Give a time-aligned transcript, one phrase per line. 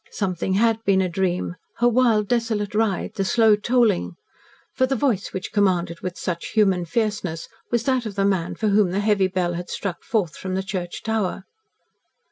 [0.09, 4.15] Something had been a dream her wild, desolate ride the slow tolling;
[4.73, 8.69] for the voice which commanded with such human fierceness was that of the man for
[8.69, 11.43] whom the heavy bell had struck forth from the church tower.